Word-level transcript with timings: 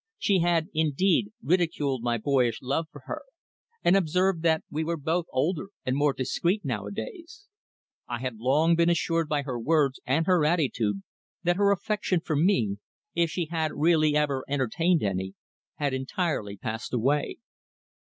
She 0.17 0.39
had, 0.39 0.69
indeed, 0.73 1.31
ridiculed 1.43 2.01
my 2.01 2.17
boyish 2.17 2.63
love 2.63 2.87
for 2.91 3.01
her, 3.05 3.21
and 3.83 3.95
observed 3.95 4.41
that 4.41 4.63
we 4.67 4.83
were 4.83 4.97
both 4.97 5.27
older 5.31 5.69
and 5.85 5.95
more 5.95 6.11
discreet 6.11 6.65
nowadays. 6.65 7.45
I 8.09 8.17
had 8.17 8.39
long 8.39 8.75
been 8.75 8.89
assured 8.89 9.29
by 9.29 9.43
her 9.43 9.59
words 9.59 10.01
and 10.07 10.25
her 10.25 10.43
attitude 10.43 11.03
that 11.43 11.57
her 11.57 11.69
affection 11.69 12.19
for 12.19 12.35
me 12.35 12.77
if 13.13 13.29
she 13.29 13.45
had 13.51 13.73
really 13.75 14.15
ever 14.15 14.43
entertained 14.47 15.03
any 15.03 15.35
had 15.75 15.93
entirely 15.93 16.57
passed 16.57 16.93
away. 16.95 17.37